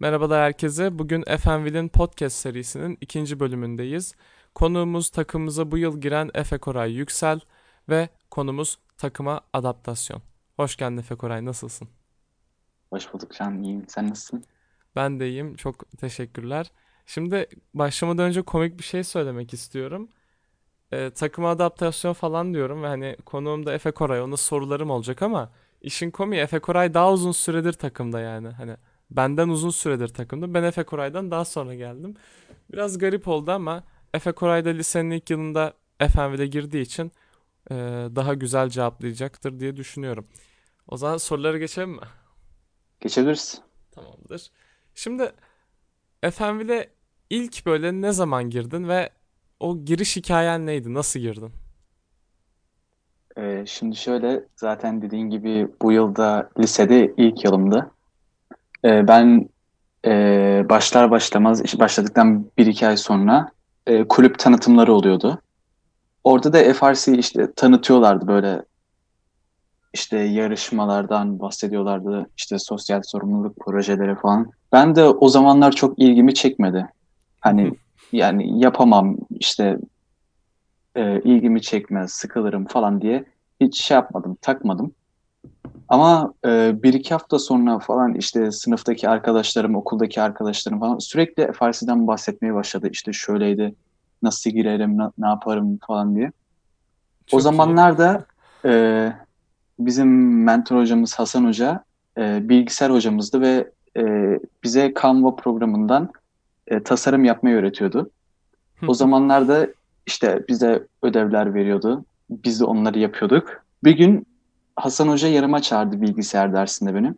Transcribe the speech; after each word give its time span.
Merhabalar 0.00 0.42
herkese. 0.42 0.98
Bugün 0.98 1.22
FNV'nin 1.22 1.88
podcast 1.88 2.36
serisinin 2.36 2.98
ikinci 3.00 3.40
bölümündeyiz. 3.40 4.14
Konuğumuz 4.54 5.10
takımımıza 5.10 5.70
bu 5.70 5.78
yıl 5.78 6.00
giren 6.00 6.30
Efe 6.34 6.58
Koray 6.58 6.92
Yüksel 6.92 7.40
ve 7.88 8.08
konumuz 8.30 8.78
takıma 8.98 9.40
adaptasyon. 9.52 10.22
Hoş 10.56 10.76
geldin 10.76 10.96
Efe 10.96 11.14
Koray, 11.14 11.44
nasılsın? 11.44 11.88
Hoş 12.90 13.12
bulduk 13.12 13.32
Can, 13.38 13.62
iyiyim. 13.62 13.84
Sen 13.88 14.10
nasılsın? 14.10 14.44
Ben 14.96 15.20
de 15.20 15.28
iyiyim, 15.28 15.56
çok 15.56 15.98
teşekkürler. 15.98 16.72
Şimdi 17.06 17.46
başlamadan 17.74 18.24
önce 18.24 18.42
komik 18.42 18.78
bir 18.78 18.84
şey 18.84 19.04
söylemek 19.04 19.52
istiyorum. 19.54 20.08
Ee, 20.92 21.10
takıma 21.10 21.50
adaptasyon 21.50 22.12
falan 22.12 22.54
diyorum 22.54 22.82
ve 22.82 22.86
hani 22.86 23.16
konuğum 23.26 23.66
da 23.66 23.74
Efe 23.74 23.90
Koray, 23.90 24.22
ona 24.22 24.36
sorularım 24.36 24.90
olacak 24.90 25.22
ama 25.22 25.52
işin 25.80 26.10
komiği 26.10 26.42
Efe 26.42 26.58
Koray 26.58 26.94
daha 26.94 27.12
uzun 27.12 27.32
süredir 27.32 27.72
takımda 27.72 28.20
yani. 28.20 28.48
Hani 28.48 28.76
Benden 29.10 29.48
uzun 29.48 29.70
süredir 29.70 30.08
takımda. 30.08 30.54
Ben 30.54 30.62
Efe 30.62 30.84
Koray'dan 30.84 31.30
daha 31.30 31.44
sonra 31.44 31.74
geldim. 31.74 32.14
Biraz 32.72 32.98
garip 32.98 33.28
oldu 33.28 33.50
ama 33.52 33.84
Efe 34.14 34.32
Koray 34.32 34.64
da 34.64 34.68
lisenin 34.70 35.10
ilk 35.10 35.30
yılında 35.30 35.74
FMV'de 35.98 36.46
girdiği 36.46 36.82
için 36.82 37.12
e, 37.70 37.74
daha 38.16 38.34
güzel 38.34 38.68
cevaplayacaktır 38.68 39.60
diye 39.60 39.76
düşünüyorum. 39.76 40.26
O 40.88 40.96
zaman 40.96 41.16
soruları 41.16 41.58
geçelim 41.58 41.90
mi? 41.90 42.00
Geçebiliriz. 43.00 43.60
Tamamdır. 43.90 44.50
Şimdi 44.94 45.32
FMV'de 46.30 46.90
ilk 47.30 47.66
böyle 47.66 47.92
ne 47.92 48.12
zaman 48.12 48.50
girdin 48.50 48.88
ve 48.88 49.10
o 49.60 49.84
giriş 49.84 50.16
hikayen 50.16 50.66
neydi? 50.66 50.94
Nasıl 50.94 51.20
girdin? 51.20 51.52
Ee, 53.38 53.64
şimdi 53.66 53.96
şöyle 53.96 54.44
zaten 54.56 55.02
dediğin 55.02 55.30
gibi 55.30 55.68
bu 55.82 55.92
yılda 55.92 56.50
lisede 56.58 57.14
ilk 57.16 57.44
yılımdı. 57.44 57.90
Ee, 58.84 59.08
ben 59.08 59.48
e, 60.06 60.10
başlar 60.68 61.10
başlamaz 61.10 61.78
başladıktan 61.78 62.50
bir 62.58 62.66
iki 62.66 62.86
ay 62.86 62.96
sonra 62.96 63.50
e, 63.86 64.08
kulüp 64.08 64.38
tanıtımları 64.38 64.92
oluyordu. 64.94 65.40
Orada 66.24 66.52
da 66.52 66.74
FRC 66.74 67.18
işte 67.18 67.52
tanıtıyorlardı 67.52 68.26
böyle 68.26 68.62
işte 69.94 70.18
yarışmalardan 70.18 71.40
bahsediyorlardı 71.40 72.26
işte 72.36 72.58
sosyal 72.58 73.02
sorumluluk 73.02 73.56
projeleri 73.60 74.14
falan. 74.14 74.50
Ben 74.72 74.96
de 74.96 75.04
o 75.04 75.28
zamanlar 75.28 75.72
çok 75.72 75.98
ilgimi 75.98 76.34
çekmedi. 76.34 76.86
Hani 77.40 77.72
yani 78.12 78.60
yapamam 78.64 79.16
işte 79.30 79.78
e, 80.94 81.20
ilgimi 81.20 81.62
çekmez 81.62 82.12
sıkılırım 82.12 82.66
falan 82.66 83.00
diye 83.00 83.24
hiç 83.60 83.80
şey 83.82 83.94
yapmadım 83.94 84.36
takmadım. 84.40 84.92
Ama 85.88 86.34
e, 86.46 86.82
bir 86.82 86.94
iki 86.94 87.14
hafta 87.14 87.38
sonra 87.38 87.78
falan 87.78 88.14
işte 88.14 88.52
sınıftaki 88.52 89.08
arkadaşlarım, 89.08 89.74
okuldaki 89.76 90.22
arkadaşlarım 90.22 90.80
falan 90.80 90.98
sürekli 90.98 91.52
FRC'den 91.52 92.06
bahsetmeye 92.06 92.54
başladı. 92.54 92.88
İşte 92.92 93.12
şöyleydi, 93.12 93.74
nasıl 94.22 94.50
girerim, 94.50 94.96
na, 94.96 95.12
ne 95.18 95.26
yaparım 95.26 95.78
falan 95.86 96.16
diye. 96.16 96.32
Çok 97.26 97.38
o 97.38 97.40
zamanlarda 97.40 98.24
e, 98.64 99.12
bizim 99.78 100.42
mentor 100.44 100.80
hocamız 100.80 101.14
Hasan 101.14 101.44
Hoca 101.44 101.84
e, 102.18 102.48
bilgisayar 102.48 102.92
hocamızdı 102.92 103.40
ve 103.40 103.70
e, 103.96 104.02
bize 104.64 104.94
Canva 105.02 105.36
programından 105.36 106.10
e, 106.66 106.82
tasarım 106.82 107.24
yapmayı 107.24 107.56
öğretiyordu. 107.56 108.10
O 108.88 108.94
zamanlarda 108.94 109.66
işte 110.06 110.44
bize 110.48 110.86
ödevler 111.02 111.54
veriyordu. 111.54 112.04
Biz 112.30 112.60
de 112.60 112.64
onları 112.64 112.98
yapıyorduk. 112.98 113.64
Bir 113.84 113.96
gün 113.96 114.26
Hasan 114.76 115.08
Hoca 115.08 115.28
yarıma 115.28 115.62
çağırdı 115.62 116.00
bilgisayar 116.00 116.52
dersinde 116.52 116.94
beni. 116.94 117.14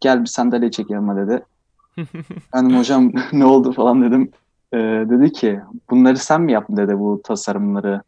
Gel 0.00 0.20
bir 0.20 0.26
sandalye 0.26 0.70
çek 0.70 0.90
yanıma 0.90 1.16
dedi. 1.16 1.44
ben 2.54 2.78
hocam 2.78 3.12
ne 3.32 3.44
oldu 3.44 3.72
falan 3.72 4.02
dedim. 4.02 4.30
Ee, 4.72 4.78
dedi 5.10 5.32
ki 5.32 5.60
bunları 5.90 6.16
sen 6.16 6.40
mi 6.42 6.52
yaptın 6.52 6.76
dedi 6.76 6.98
bu 6.98 7.20
tasarımları 7.24 8.02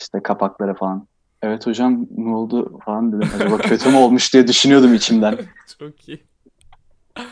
işte 0.00 0.22
kapakları 0.22 0.74
falan. 0.74 1.06
Evet 1.42 1.66
hocam 1.66 2.06
ne 2.16 2.34
oldu 2.34 2.78
falan 2.84 3.12
dedim. 3.12 3.28
Acaba 3.36 3.58
kötü 3.58 3.90
mü 3.90 3.96
olmuş 3.96 4.32
diye 4.32 4.48
düşünüyordum 4.48 4.94
içimden. 4.94 5.38
Çok 5.78 6.08
iyi. 6.08 6.20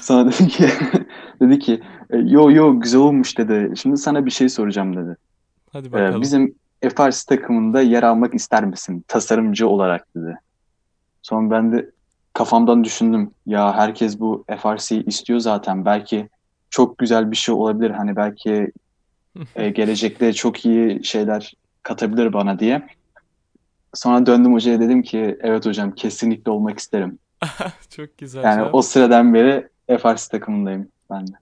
Sonra 0.00 0.26
dedi 0.32 0.48
ki 0.48 0.69
dedi 1.41 1.59
ki 1.59 1.82
yo 2.12 2.50
yo 2.50 2.80
güzel 2.80 3.00
olmuş 3.00 3.38
dedi. 3.38 3.72
Şimdi 3.76 3.97
sana 3.97 4.26
bir 4.26 4.30
şey 4.30 4.48
soracağım 4.48 4.97
dedi. 4.97 5.16
Hadi 5.72 5.92
bakalım. 5.92 6.16
Ee, 6.16 6.20
bizim 6.20 6.54
FRC 6.82 7.19
takımında 7.28 7.80
yer 7.80 8.03
almak 8.03 8.34
ister 8.34 8.65
misin? 8.65 9.04
Tasarımcı 9.09 9.69
olarak 9.69 10.06
dedi. 10.16 10.38
Sonra 11.28 11.50
ben 11.50 11.72
de 11.72 11.91
kafamdan 12.33 12.84
düşündüm. 12.84 13.31
Ya 13.47 13.75
herkes 13.75 14.21
bu 14.21 14.44
FRC'yi 14.62 15.05
istiyor 15.05 15.39
zaten. 15.39 15.84
Belki 15.84 16.28
çok 16.71 16.99
güzel 16.99 17.31
bir 17.31 17.37
şey 17.37 17.55
olabilir. 17.55 17.91
Hani 17.91 18.16
belki 18.16 18.72
e, 19.56 19.71
gelecekte 19.71 20.33
çok 20.33 20.65
iyi 20.65 21.05
şeyler 21.05 21.55
katabilir 21.83 22.33
bana 22.33 22.59
diye. 22.59 22.87
Sonra 23.94 24.27
döndüm 24.27 24.53
hocaya 24.53 24.81
dedim 24.81 25.03
ki 25.03 25.39
evet 25.41 25.66
hocam 25.66 25.94
kesinlikle 25.94 26.50
olmak 26.50 26.78
isterim. 26.78 27.19
çok 27.91 28.19
güzel. 28.19 28.45
Yani 28.45 28.59
cevap. 28.59 28.75
o 28.75 28.83
sıradan 28.83 29.34
beri 29.34 29.69
FRC 29.99 30.28
takımındayım 30.31 30.89
ben 31.10 31.27
de. 31.27 31.33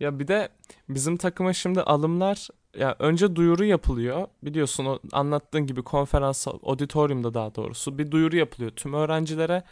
Ya 0.00 0.18
bir 0.18 0.28
de 0.28 0.48
bizim 0.88 1.16
takıma 1.16 1.52
şimdi 1.52 1.80
alımlar 1.80 2.48
ya 2.76 2.96
önce 2.98 3.36
duyuru 3.36 3.64
yapılıyor. 3.64 4.26
Biliyorsun 4.42 4.84
o 4.84 4.98
anlattığın 5.12 5.66
gibi 5.66 5.82
konferans 5.82 6.46
auditoriumda 6.48 7.34
daha 7.34 7.54
doğrusu 7.54 7.98
bir 7.98 8.10
duyuru 8.10 8.36
yapılıyor 8.36 8.70
tüm 8.70 8.94
öğrencilere. 8.94 9.62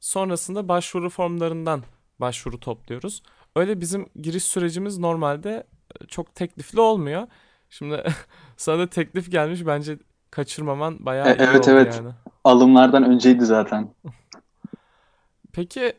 Sonrasında 0.00 0.68
başvuru 0.68 1.10
formlarından 1.10 1.82
başvuru 2.20 2.60
topluyoruz. 2.60 3.22
Öyle 3.56 3.80
bizim 3.80 4.06
giriş 4.22 4.44
sürecimiz 4.44 4.98
normalde 4.98 5.66
e, 6.00 6.06
çok 6.06 6.34
teklifli 6.34 6.80
olmuyor. 6.80 7.26
Şimdi 7.70 8.04
sana 8.56 8.78
da 8.78 8.86
teklif 8.86 9.30
gelmiş 9.30 9.66
bence 9.66 9.98
kaçırmaman 10.30 11.06
bayağı 11.06 11.28
e, 11.28 11.32
iyi 11.32 11.42
evet, 11.42 11.60
oldu 11.60 11.70
evet. 11.70 11.96
yani. 11.96 12.14
Alımlardan 12.44 13.04
önceydi 13.04 13.44
zaten. 13.44 13.94
Peki 15.52 15.92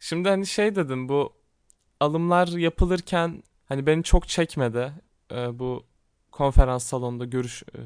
şimdi 0.00 0.28
hani 0.28 0.46
şey 0.46 0.74
dedim 0.74 1.08
bu 1.08 1.32
alımlar 2.00 2.48
yapılırken 2.48 3.42
hani 3.68 3.86
beni 3.86 4.02
çok 4.02 4.28
çekmedi. 4.28 4.92
Ee, 5.32 5.58
bu 5.58 5.87
konferans 6.38 6.84
salonunda 6.84 7.24
görüş 7.24 7.62
e, 7.62 7.80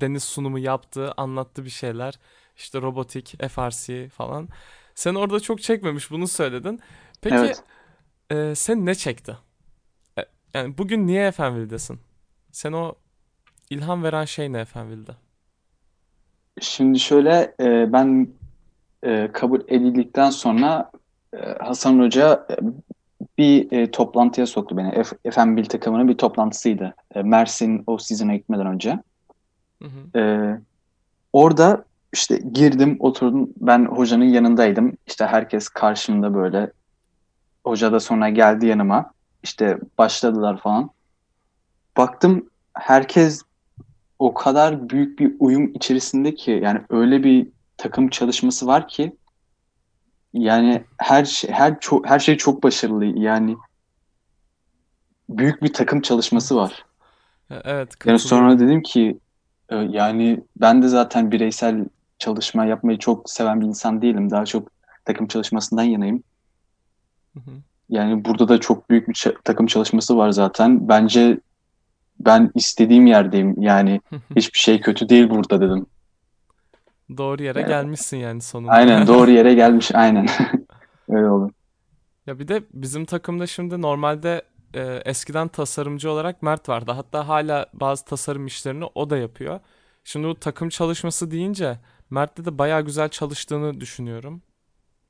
deniz 0.00 0.24
sunumu 0.24 0.58
yaptı, 0.58 1.12
anlattı 1.16 1.64
bir 1.64 1.70
şeyler. 1.70 2.18
İşte 2.56 2.82
robotik, 2.82 3.42
FRC 3.48 4.08
falan. 4.08 4.48
Sen 4.94 5.14
orada 5.14 5.40
çok 5.40 5.62
çekmemiş 5.62 6.10
bunu 6.10 6.28
söyledin. 6.28 6.80
Peki 7.20 7.36
evet. 7.36 7.62
e, 8.30 8.54
sen 8.54 8.86
ne 8.86 8.94
çekti? 8.94 9.36
E, 10.18 10.22
yani 10.54 10.78
bugün 10.78 11.06
niye 11.06 11.26
Efenville'desin? 11.26 12.00
Sen 12.52 12.72
o 12.72 12.94
ilham 13.70 14.02
veren 14.02 14.24
şey 14.24 14.52
ne 14.52 14.60
Efenville'de? 14.60 15.12
Şimdi 16.60 16.98
şöyle 16.98 17.54
e, 17.60 17.92
ben 17.92 18.28
e, 19.02 19.30
kabul 19.32 19.60
edildikten 19.68 20.30
sonra 20.30 20.90
e, 21.36 21.38
Hasan 21.60 21.98
Hoca 21.98 22.46
e, 22.50 22.54
bir 23.42 23.72
e, 23.72 23.90
toplantıya 23.90 24.46
soktu 24.46 24.76
beni. 24.76 25.04
F 25.04 25.30
FMBL 25.30 25.64
takımının 25.64 26.08
bir 26.08 26.18
toplantısıydı. 26.18 26.94
E, 27.14 27.22
Mersin 27.22 27.84
o 27.86 27.98
season'a 27.98 28.36
gitmeden 28.36 28.66
önce. 28.66 28.98
Hı 29.82 29.88
hı. 29.88 30.18
E, 30.18 30.22
orada 31.32 31.84
işte 32.12 32.40
girdim, 32.52 32.96
oturdum. 33.00 33.50
Ben 33.56 33.84
hocanın 33.84 34.24
yanındaydım. 34.24 34.96
İşte 35.06 35.26
herkes 35.26 35.68
karşımda 35.68 36.34
böyle. 36.34 36.70
Hoca 37.64 37.92
da 37.92 38.00
sonra 38.00 38.28
geldi 38.28 38.66
yanıma. 38.66 39.12
İşte 39.42 39.78
başladılar 39.98 40.60
falan. 40.60 40.90
Baktım 41.96 42.50
herkes 42.74 43.42
o 44.18 44.34
kadar 44.34 44.88
büyük 44.88 45.18
bir 45.18 45.32
uyum 45.38 45.74
içerisinde 45.74 46.34
ki 46.34 46.60
yani 46.62 46.80
öyle 46.90 47.24
bir 47.24 47.48
takım 47.76 48.08
çalışması 48.08 48.66
var 48.66 48.88
ki 48.88 49.12
yani 50.34 50.84
her 50.96 51.24
şey 51.24 51.50
her 51.50 51.80
çok 51.80 52.08
her 52.08 52.18
şey 52.18 52.36
çok 52.36 52.62
başarılı. 52.62 53.04
Yani 53.04 53.56
büyük 55.28 55.62
bir 55.62 55.72
takım 55.72 56.00
çalışması 56.00 56.56
var. 56.56 56.84
Evet. 57.50 57.94
Yani 58.06 58.18
sonra 58.18 58.58
dedim 58.58 58.82
ki 58.82 59.18
e, 59.68 59.76
yani 59.76 60.40
ben 60.56 60.82
de 60.82 60.88
zaten 60.88 61.32
bireysel 61.32 61.84
çalışma 62.18 62.64
yapmayı 62.64 62.98
çok 62.98 63.30
seven 63.30 63.60
bir 63.60 63.66
insan 63.66 64.02
değilim. 64.02 64.30
Daha 64.30 64.44
çok 64.44 64.68
takım 65.04 65.26
çalışmasından 65.26 65.82
yanayım. 65.82 66.22
Hı 67.34 67.40
hı. 67.40 67.50
Yani 67.88 68.24
burada 68.24 68.48
da 68.48 68.60
çok 68.60 68.90
büyük 68.90 69.08
bir 69.08 69.32
takım 69.44 69.66
çalışması 69.66 70.16
var 70.16 70.30
zaten. 70.30 70.88
Bence 70.88 71.38
ben 72.20 72.50
istediğim 72.54 73.06
yerdeyim. 73.06 73.62
Yani 73.62 74.00
hiçbir 74.36 74.58
şey 74.58 74.80
kötü 74.80 75.08
değil 75.08 75.30
burada 75.30 75.60
dedim. 75.60 75.86
Doğru 77.18 77.42
yere 77.42 77.62
gelmişsin 77.62 78.16
yani 78.16 78.40
sonunda. 78.40 78.72
Aynen 78.72 79.06
doğru 79.06 79.30
yere 79.30 79.54
gelmiş 79.54 79.94
aynen. 79.94 80.26
Öyle 81.08 81.28
oldu. 81.28 81.52
Ya 82.26 82.38
bir 82.38 82.48
de 82.48 82.62
bizim 82.72 83.04
takımda 83.04 83.46
şimdi 83.46 83.82
normalde 83.82 84.42
e, 84.74 85.02
eskiden 85.04 85.48
tasarımcı 85.48 86.10
olarak 86.10 86.42
Mert 86.42 86.68
vardı. 86.68 86.92
Hatta 86.92 87.28
hala 87.28 87.66
bazı 87.74 88.04
tasarım 88.04 88.46
işlerini 88.46 88.84
o 88.94 89.10
da 89.10 89.16
yapıyor. 89.16 89.60
Şimdi 90.04 90.26
bu 90.26 90.34
takım 90.34 90.68
çalışması 90.68 91.30
deyince 91.30 91.78
Mert'te 92.10 92.44
de 92.44 92.58
bayağı 92.58 92.82
güzel 92.82 93.08
çalıştığını 93.08 93.80
düşünüyorum. 93.80 94.42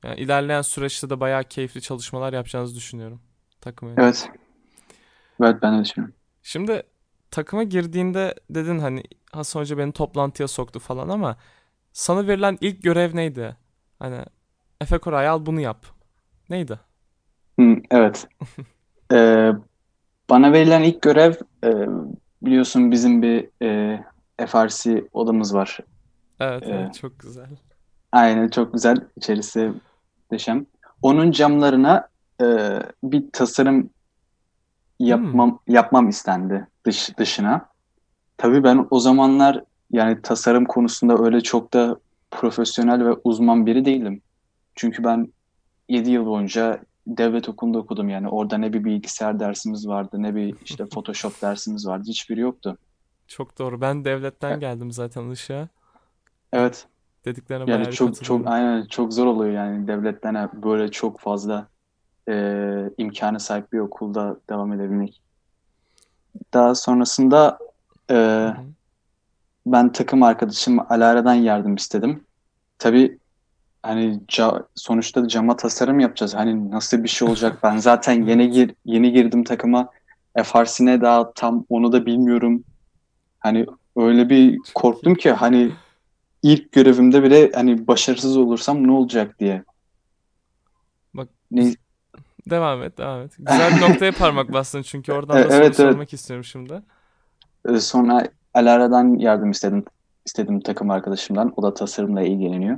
Yani 0.03 0.19
ilerleyen 0.19 0.61
süreçte 0.61 1.09
de 1.09 1.19
bayağı 1.19 1.43
keyifli 1.43 1.81
çalışmalar 1.81 2.33
yapacağınızı 2.33 2.75
düşünüyorum. 2.75 3.21
takıma 3.61 3.91
yönelik. 3.91 4.03
Evet. 4.03 4.29
Evet 5.41 5.61
ben 5.61 5.79
de 5.79 5.83
düşünüyorum. 5.83 6.15
Şimdi 6.43 6.83
takıma 7.31 7.63
girdiğinde 7.63 8.35
dedin 8.49 8.79
hani 8.79 9.03
Hasan 9.31 9.59
Hoca 9.59 9.77
beni 9.77 9.91
toplantıya 9.91 10.47
soktu 10.47 10.79
falan 10.79 11.09
ama 11.09 11.37
sana 11.93 12.27
verilen 12.27 12.57
ilk 12.61 12.83
görev 12.83 13.15
neydi? 13.15 13.57
Hani 13.99 14.25
Efe 14.81 14.97
Koray 14.97 15.27
al 15.27 15.45
bunu 15.45 15.61
yap. 15.61 15.85
Neydi? 16.49 16.79
Hı, 17.59 17.75
evet. 17.91 18.27
Ee, 19.13 19.51
bana 20.29 20.53
verilen 20.53 20.83
ilk 20.83 21.03
görev 21.03 21.33
e, 21.65 21.69
biliyorsun 22.43 22.91
bizim 22.91 23.21
bir 23.21 23.49
e, 23.63 24.05
FRC 24.47 25.09
odamız 25.13 25.55
var. 25.55 25.79
Evet 26.39 26.67
Ee, 26.67 26.67
evet 26.71 26.93
çok 26.93 27.19
güzel. 27.19 27.57
aynen 28.11 28.47
çok 28.49 28.73
güzel. 28.73 28.97
İçerisi 29.17 29.73
muhteşem. 30.21 30.65
Onun 31.01 31.31
camlarına 31.31 32.09
e, 32.41 32.45
bir 33.03 33.31
tasarım 33.33 33.89
Hmm, 35.07 35.33
yapmam 35.33 35.59
yapmam 35.67 36.09
istendi 36.09 36.67
dış 36.85 37.17
dışına. 37.17 37.69
Tabii 38.37 38.63
ben 38.65 38.87
o 38.91 38.99
zamanlar 38.99 39.63
yani 39.93 40.21
tasarım 40.21 40.65
konusunda 40.65 41.17
öyle 41.17 41.41
çok 41.41 41.73
da 41.73 41.97
profesyonel 42.31 43.05
ve 43.05 43.13
uzman 43.23 43.65
biri 43.65 43.85
değilim. 43.85 44.21
Çünkü 44.75 45.03
ben 45.03 45.33
7 45.89 46.11
yıl 46.11 46.25
boyunca 46.25 46.79
devlet 47.07 47.49
okulunda 47.49 47.77
okudum 47.77 48.09
yani. 48.09 48.29
Orada 48.29 48.57
ne 48.57 48.73
bir 48.73 48.83
bilgisayar 48.83 49.39
dersimiz 49.39 49.87
vardı, 49.87 50.17
ne 50.19 50.35
bir 50.35 50.55
işte 50.65 50.85
Photoshop 50.93 51.41
dersimiz 51.41 51.87
vardı. 51.87 52.03
Hiçbiri 52.07 52.39
yoktu. 52.39 52.77
çok 53.27 53.59
doğru. 53.59 53.81
Ben 53.81 54.05
devletten 54.05 54.57
E- 54.57 54.59
geldim 54.59 54.91
zaten 54.91 55.29
Işık'a. 55.29 55.67
Evet. 56.53 56.87
Dediklerine 57.25 57.71
Yani 57.71 57.91
çok 57.91 58.23
çok 58.23 58.47
aynen 58.47 58.85
çok 58.85 59.13
zor 59.13 59.25
oluyor 59.25 59.53
yani 59.53 59.87
devletten 59.87 60.49
böyle 60.63 60.91
çok 60.91 61.19
fazla 61.19 61.67
e, 62.29 62.35
imkanı 62.97 63.39
sahip 63.39 63.73
bir 63.73 63.79
okulda 63.79 64.37
devam 64.49 64.73
edebilmek. 64.73 65.21
Daha 66.53 66.75
sonrasında 66.75 67.57
e, 68.09 68.13
Hı 68.13 68.47
hı. 68.47 68.55
Ben 69.65 69.91
takım 69.91 70.23
arkadaşım 70.23 70.79
Alara'dan 70.79 71.33
yardım 71.33 71.75
istedim. 71.75 72.25
Tabii 72.79 73.19
Hani 73.83 74.21
ca- 74.27 74.67
sonuçta 74.75 75.27
cama 75.27 75.55
tasarım 75.57 75.99
yapacağız. 75.99 76.35
Hani 76.35 76.71
nasıl 76.71 77.03
bir 77.03 77.09
şey 77.09 77.27
olacak? 77.27 77.59
Ben 77.63 77.77
zaten 77.77 78.23
yeni 78.27 78.49
gir 78.51 78.75
yeni 78.85 79.13
girdim 79.13 79.43
takıma. 79.43 79.89
FRC'ne 80.43 81.01
daha 81.01 81.33
tam 81.33 81.65
onu 81.69 81.91
da 81.91 82.05
bilmiyorum. 82.05 82.63
Hani 83.39 83.65
öyle 83.97 84.29
bir 84.29 84.59
korktum 84.75 85.15
ki 85.15 85.31
hani 85.31 85.71
ilk 86.43 86.71
görevimde 86.71 87.23
bile 87.23 87.51
hani 87.55 87.87
başarısız 87.87 88.37
olursam 88.37 88.87
ne 88.87 88.91
olacak 88.91 89.39
diye. 89.39 89.63
Bak 91.13 91.29
Ne? 91.51 91.75
devam 92.49 92.83
et 92.83 92.97
devam 92.97 93.21
et. 93.21 93.35
Güzel 93.39 93.75
bir 93.75 93.79
noktaya 93.81 94.11
parmak 94.15 94.53
bastın 94.53 94.81
çünkü 94.81 95.11
E- 95.11 95.13
oradan 95.13 95.45
da 95.45 95.51
soru 95.51 95.53
Evet 95.53 95.79
evet. 95.79 95.95
sormak 95.95 96.13
istiyorum 96.13 96.43
şimdi. 96.43 96.81
E, 97.69 97.79
Sonra 97.79 98.27
Alara'dan 98.53 99.19
yardım 99.19 99.51
istedim. 99.51 99.85
istedim 100.25 100.59
takım 100.61 100.89
arkadaşımdan. 100.91 101.53
O 101.57 101.63
da 101.63 101.73
tasarımla 101.73 102.21
ilgileniyor. 102.21 102.77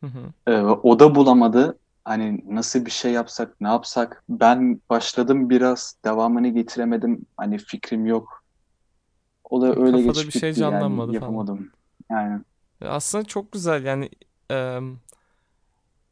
Hı 0.00 0.06
hı. 0.06 0.32
E, 0.46 0.60
o 0.60 0.98
da 0.98 1.14
bulamadı. 1.14 1.78
Hani 2.04 2.44
nasıl 2.48 2.86
bir 2.86 2.90
şey 2.90 3.12
yapsak, 3.12 3.60
ne 3.60 3.68
yapsak? 3.68 4.24
Ben 4.28 4.80
başladım 4.90 5.50
biraz, 5.50 5.96
devamını 6.04 6.48
getiremedim. 6.48 7.26
Hani 7.36 7.58
fikrim 7.58 8.06
yok. 8.06 8.42
O 9.44 9.62
da 9.62 9.66
öyle 9.76 9.90
Kafada 9.92 10.26
bir 10.26 10.30
geçip 10.30 10.32
şey 10.32 10.50
gitti 10.50 10.60
yani 10.60 10.72
canlanmadı 10.72 11.12
falan. 11.12 11.14
yapamadım. 11.14 11.70
Yani 12.10 12.40
Ya 12.80 12.88
Aslında 12.90 13.24
çok 13.24 13.52
güzel 13.52 13.84
yani 13.84 14.10
em, 14.50 15.00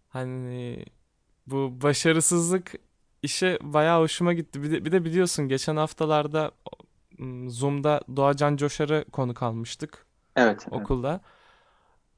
hani 0.09 0.85
bu 1.47 1.81
başarısızlık 1.83 2.75
işe 3.23 3.59
bayağı 3.63 4.01
hoşuma 4.01 4.33
gitti. 4.33 4.63
Bir 4.63 4.71
de, 4.71 4.85
bir 4.85 4.93
de 4.93 5.05
biliyorsun 5.05 5.49
geçen 5.49 5.77
haftalarda 5.77 6.53
Zoom'da 7.49 8.01
Doğacan 8.17 8.57
Coşar'ı 8.57 9.05
konuk 9.13 9.43
almıştık 9.43 10.07
evet, 10.37 10.67
evet, 10.71 10.83
okulda. 10.83 11.21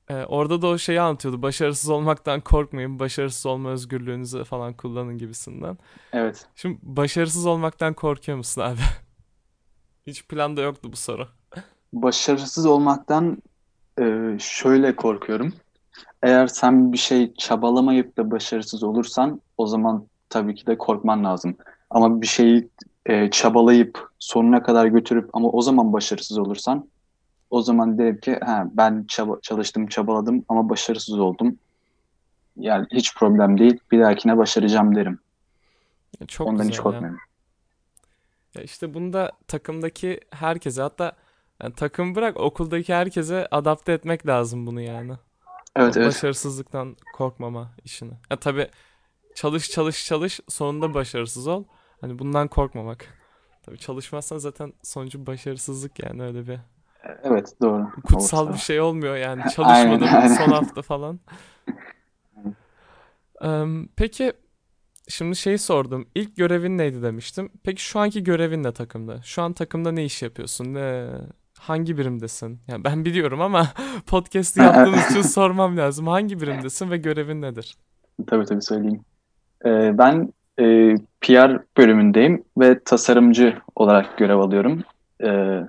Ee, 0.08 0.24
orada 0.24 0.62
da 0.62 0.66
o 0.66 0.78
şeyi 0.78 1.00
anlatıyordu. 1.00 1.42
Başarısız 1.42 1.90
olmaktan 1.90 2.40
korkmayın, 2.40 2.98
başarısız 2.98 3.46
olma 3.46 3.70
özgürlüğünüzü 3.70 4.44
falan 4.44 4.72
kullanın 4.72 5.18
gibisinden. 5.18 5.78
evet. 6.12 6.46
Şimdi 6.54 6.78
başarısız 6.82 7.46
olmaktan 7.46 7.94
korkuyor 7.94 8.38
musun 8.38 8.60
abi? 8.60 8.80
Hiç 10.06 10.28
planda 10.28 10.62
yoktu 10.62 10.92
bu 10.92 10.96
soru. 10.96 11.28
Başarısız 11.92 12.66
olmaktan 12.66 13.42
e, 14.00 14.36
şöyle 14.40 14.96
korkuyorum. 14.96 15.54
Eğer 16.22 16.46
sen 16.46 16.92
bir 16.92 16.98
şey 16.98 17.34
çabalamayıp 17.34 18.16
da 18.16 18.30
başarısız 18.30 18.82
olursan 18.82 19.40
o 19.58 19.66
zaman 19.66 20.06
tabii 20.28 20.54
ki 20.54 20.66
de 20.66 20.78
korkman 20.78 21.24
lazım. 21.24 21.56
Ama 21.90 22.22
bir 22.22 22.26
şeyi 22.26 22.68
e, 23.08 23.30
çabalayıp 23.30 24.08
sonuna 24.18 24.62
kadar 24.62 24.86
götürüp 24.86 25.30
ama 25.32 25.48
o 25.48 25.62
zaman 25.62 25.92
başarısız 25.92 26.38
olursan 26.38 26.88
o 27.50 27.62
zaman 27.62 27.98
derim 27.98 28.20
ki 28.20 28.38
ha, 28.44 28.66
ben 28.72 29.04
çaba, 29.08 29.40
çalıştım, 29.42 29.86
çabaladım 29.86 30.44
ama 30.48 30.68
başarısız 30.68 31.18
oldum. 31.18 31.58
Yani 32.56 32.86
hiç 32.92 33.14
problem 33.14 33.58
değil. 33.58 33.78
Bir 33.90 34.00
dahakine 34.00 34.38
başaracağım 34.38 34.94
derim. 34.96 35.18
Ya 36.20 36.26
Çok 36.26 36.46
Ondan 36.46 36.64
hiç 36.64 36.70
güzel 36.70 36.78
ya. 36.78 36.82
korkmuyorum. 36.82 37.20
Ya 38.54 38.62
işte 38.62 38.94
bunu 38.94 39.12
da 39.12 39.32
takımdaki 39.48 40.20
herkese 40.30 40.82
hatta 40.82 41.12
yani 41.62 41.74
takım 41.74 42.14
bırak 42.14 42.36
okuldaki 42.40 42.94
herkese 42.94 43.48
adapte 43.50 43.92
etmek 43.92 44.26
lazım 44.26 44.66
bunu 44.66 44.80
yani. 44.80 45.12
Evet 45.76 45.96
O 45.96 46.00
evet. 46.00 46.08
başarısızlıktan 46.08 46.96
korkmama 47.14 47.70
işini. 47.84 48.12
Ya 48.30 48.36
tabii 48.36 48.68
çalış 49.34 49.70
çalış 49.70 50.06
çalış 50.06 50.40
sonunda 50.48 50.94
başarısız 50.94 51.46
ol. 51.46 51.64
Hani 52.00 52.18
bundan 52.18 52.48
korkmamak. 52.48 53.06
Tabii 53.62 53.78
çalışmazsan 53.78 54.38
zaten 54.38 54.72
sonucu 54.82 55.26
başarısızlık 55.26 56.04
yani 56.04 56.22
öyle 56.22 56.46
bir 56.48 56.58
Evet 57.22 57.54
doğru. 57.62 57.88
kutsal 58.04 58.44
bir 58.46 58.50
Orta. 58.50 58.58
şey 58.58 58.80
olmuyor 58.80 59.16
yani 59.16 59.42
Aynen 59.58 59.98
çalışmadın 59.98 60.26
son 60.34 60.52
hafta 60.52 60.82
falan. 60.82 61.20
Peki 63.96 64.32
şimdi 65.08 65.36
şeyi 65.36 65.58
sordum. 65.58 66.08
İlk 66.14 66.36
görevin 66.36 66.78
neydi 66.78 67.02
demiştim. 67.02 67.50
Peki 67.64 67.82
şu 67.82 67.98
anki 67.98 68.24
görevin 68.24 68.62
ne 68.62 68.72
takımda? 68.72 69.22
Şu 69.22 69.42
an 69.42 69.52
takımda 69.52 69.92
ne 69.92 70.04
iş 70.04 70.22
yapıyorsun? 70.22 70.74
Ne 70.74 71.06
hangi 71.58 71.98
birimdesin? 71.98 72.60
Yani 72.68 72.84
ben 72.84 73.04
biliyorum 73.04 73.40
ama 73.40 73.68
podcast'ı 74.06 74.60
yaptığımız 74.62 75.10
için 75.10 75.22
sormam 75.22 75.76
lazım. 75.76 76.06
Hangi 76.06 76.40
birimdesin 76.40 76.90
ve 76.90 76.96
görevin 76.96 77.42
nedir? 77.42 77.76
Tabii 78.26 78.44
tabii 78.44 78.62
söyleyeyim. 78.62 79.04
Ee, 79.64 79.98
ben 79.98 80.32
e, 80.58 80.94
PR 81.20 81.62
bölümündeyim 81.76 82.44
ve 82.58 82.80
tasarımcı 82.84 83.58
olarak 83.76 84.18
görev 84.18 84.38
alıyorum. 84.38 84.82
Ee, 85.20 85.60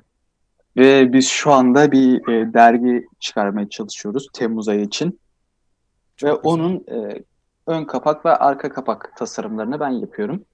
ve 0.78 1.14
biz 1.14 1.28
şu 1.28 1.52
anda 1.52 1.92
bir 1.92 2.28
e, 2.32 2.54
dergi 2.54 3.08
çıkarmaya 3.20 3.70
çalışıyoruz 3.70 4.28
Temmuz 4.34 4.70
ayı 4.70 4.82
için. 4.82 5.08
Ve 5.08 5.14
Çok 6.18 6.44
güzel. 6.44 6.54
onun 6.54 6.76
e, 6.76 7.24
ön 7.68 7.86
kapak 7.86 8.26
ve 8.26 8.30
arka 8.30 8.70
kapak 8.70 9.14
tasarımlarını 9.18 9.80
ben 9.80 9.90
yapıyorum. 9.90 10.46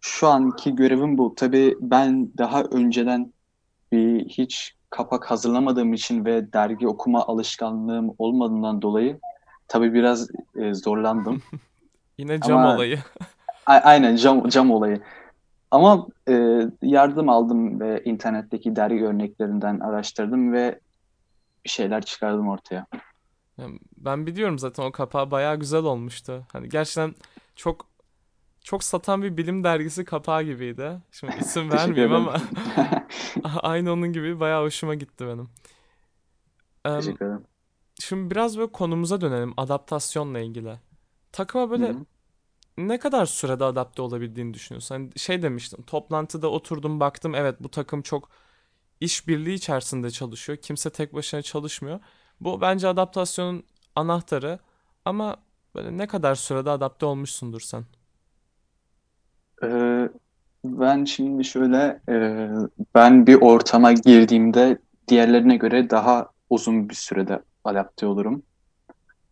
Şu 0.00 0.28
anki 0.28 0.74
görevim 0.74 1.18
bu. 1.18 1.34
Tabii 1.34 1.76
ben 1.80 2.30
daha 2.38 2.62
önceden 2.62 3.32
bir 3.92 4.24
hiç 4.24 4.74
kapak 4.90 5.30
hazırlamadığım 5.30 5.92
için 5.92 6.24
ve 6.24 6.52
dergi 6.52 6.88
okuma 6.88 7.26
alışkanlığım 7.26 8.14
olmadığından 8.18 8.82
dolayı 8.82 9.20
tabii 9.68 9.94
biraz 9.94 10.28
e, 10.56 10.74
zorlandım. 10.74 11.42
Yine 12.18 12.40
cam 12.40 12.58
Ama 12.58 12.74
olayı. 12.74 12.98
a- 13.66 13.72
aynen 13.72 14.16
cam, 14.16 14.48
cam 14.48 14.70
olayı. 14.70 15.02
Ama 15.70 16.06
e, 16.28 16.60
yardım 16.82 17.28
aldım 17.28 17.80
ve 17.80 18.04
internetteki 18.04 18.76
dergi 18.76 19.04
örneklerinden 19.04 19.80
araştırdım 19.80 20.52
ve 20.52 20.80
bir 21.64 21.70
şeyler 21.70 22.02
çıkardım 22.02 22.48
ortaya. 22.48 22.86
Ben 23.96 24.26
biliyorum 24.26 24.58
zaten 24.58 24.82
o 24.82 24.92
kapağı 24.92 25.30
bayağı 25.30 25.56
güzel 25.56 25.84
olmuştu. 25.84 26.46
Hani 26.52 26.68
gerçekten 26.68 27.14
çok 27.56 27.86
çok 28.64 28.84
satan 28.84 29.22
bir 29.22 29.36
bilim 29.36 29.64
dergisi 29.64 30.04
kapağı 30.04 30.42
gibiydi. 30.42 30.98
Şimdi 31.12 31.32
isim 31.40 31.70
vermeyeyim 31.70 32.12
ama 32.14 32.36
aynı 33.62 33.92
onun 33.92 34.12
gibi 34.12 34.40
bayağı 34.40 34.64
hoşuma 34.64 34.94
gitti 34.94 35.26
benim. 35.26 35.48
Teşekkür 36.84 37.26
ederim. 37.26 37.44
şimdi 38.00 38.30
biraz 38.30 38.58
böyle 38.58 38.72
konumuza 38.72 39.20
dönelim 39.20 39.54
adaptasyonla 39.56 40.38
ilgili. 40.38 40.74
Takıma 41.34 41.70
böyle 41.70 41.88
hı. 41.88 41.96
ne 42.78 42.98
kadar 42.98 43.26
sürede 43.26 43.64
adapte 43.64 44.02
olabildiğini 44.02 44.54
düşünüyorsun? 44.54 44.94
Hani 44.94 45.10
şey 45.18 45.42
demiştim, 45.42 45.82
toplantıda 45.82 46.48
oturdum 46.50 47.00
baktım 47.00 47.34
evet 47.34 47.56
bu 47.60 47.70
takım 47.70 48.02
çok 48.02 48.30
işbirliği 49.00 49.54
içerisinde 49.54 50.10
çalışıyor. 50.10 50.58
Kimse 50.58 50.90
tek 50.90 51.14
başına 51.14 51.42
çalışmıyor. 51.42 52.00
Bu 52.40 52.60
bence 52.60 52.88
adaptasyonun 52.88 53.64
anahtarı 53.96 54.58
ama 55.04 55.36
böyle 55.74 55.98
ne 55.98 56.06
kadar 56.06 56.34
sürede 56.34 56.70
adapte 56.70 57.06
olmuşsundur 57.06 57.60
sen? 57.60 57.84
Ee, 59.62 60.08
ben 60.64 61.04
şimdi 61.04 61.44
şöyle 61.44 62.00
e, 62.08 62.48
ben 62.94 63.26
bir 63.26 63.34
ortama 63.34 63.92
girdiğimde 63.92 64.78
diğerlerine 65.08 65.56
göre 65.56 65.90
daha 65.90 66.30
uzun 66.50 66.88
bir 66.88 66.94
sürede 66.94 67.42
adapte 67.64 68.06
olurum. 68.06 68.42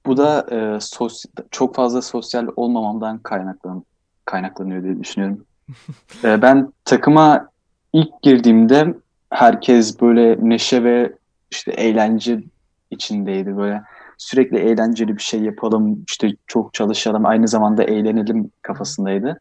Bu 0.06 0.16
da 0.16 0.47
e, 0.50 0.80
sos 0.80 1.25
çok 1.50 1.75
fazla 1.75 2.02
sosyal 2.02 2.49
olmamamdan 2.56 3.18
kaynaklan 3.18 3.85
kaynaklanıyor 4.25 4.82
diye 4.82 5.00
düşünüyorum. 5.00 5.44
Ee, 6.25 6.42
ben 6.42 6.73
takıma 6.85 7.49
ilk 7.92 8.23
girdiğimde 8.23 8.94
herkes 9.30 10.00
böyle 10.00 10.38
neşe 10.49 10.85
ve 10.85 11.12
işte 11.50 11.73
eğlence 11.73 12.44
içindeydi. 12.90 13.56
Böyle 13.56 13.82
sürekli 14.18 14.59
eğlenceli 14.59 15.16
bir 15.16 15.23
şey 15.23 15.42
yapalım, 15.42 16.04
işte 16.09 16.30
çok 16.47 16.75
çalışalım, 16.75 17.26
aynı 17.26 17.49
zamanda 17.49 17.85
eğlenelim 17.85 18.50
kafasındaydı. 18.62 19.40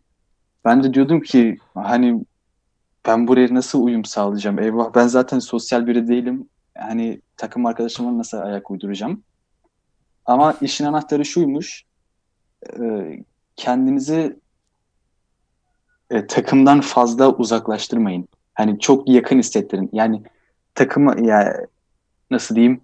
Ben 0.65 0.84
de 0.84 0.94
diyordum 0.94 1.22
ki 1.22 1.58
hani 1.74 2.25
ben 3.08 3.27
buraya 3.27 3.53
nasıl 3.53 3.84
uyum 3.84 4.06
sağlayacağım? 4.06 4.60
Eyvah 4.60 4.96
ben 4.96 5.08
zaten 5.08 5.39
sosyal 5.39 5.88
biri 5.88 6.08
değilim. 6.08 6.50
Hani 6.77 7.22
takım 7.38 7.65
arkadaşıma 7.65 8.18
nasıl 8.18 8.38
ayak 8.38 8.72
uyduracağım? 8.72 9.24
Ama 10.25 10.56
işin 10.62 10.86
anahtarı 10.86 11.25
şuymuş. 11.25 11.84
e, 12.80 12.84
kendinizi 13.56 14.40
e, 16.10 16.28
takımdan 16.28 16.82
fazla 16.82 17.30
uzaklaştırmayın. 17.36 18.28
Hani 18.54 18.80
çok 18.80 19.10
yakın 19.10 19.40
hissettirin. 19.40 19.90
Yani 19.94 20.24
takımı 20.75 21.25
ya 21.28 21.68
nasıl 22.32 22.56
diyeyim? 22.56 22.82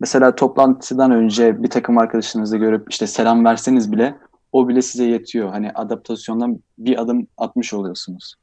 Mesela 0.00 0.34
toplantıdan 0.34 1.10
önce 1.10 1.62
bir 1.62 1.70
takım 1.70 1.98
arkadaşınızı 1.98 2.56
görüp 2.56 2.90
işte 2.90 3.06
selam 3.06 3.44
verseniz 3.44 3.92
bile 3.92 4.18
o 4.52 4.68
bile 4.68 4.82
size 4.82 5.04
yetiyor. 5.04 5.48
Hani 5.50 5.72
adaptasyondan 5.72 6.60
bir 6.78 7.02
adım 7.02 7.26
atmış 7.36 7.74
oluyorsunuz. 7.74 8.34